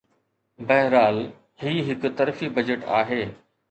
بهرحال، 0.71 1.17
هي 1.67 1.77
هڪ 1.91 2.15
طرفي 2.19 2.53
بحث 2.61 2.85
آهي. 3.03 3.25